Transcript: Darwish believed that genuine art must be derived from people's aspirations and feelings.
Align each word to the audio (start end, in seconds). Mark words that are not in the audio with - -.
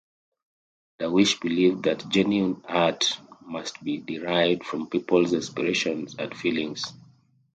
Darwish 0.99 1.39
believed 1.39 1.83
that 1.83 2.09
genuine 2.09 2.59
art 2.67 3.19
must 3.45 3.83
be 3.83 3.97
derived 3.99 4.63
from 4.65 4.89
people's 4.89 5.31
aspirations 5.31 6.15
and 6.17 6.35
feelings. 6.35 6.91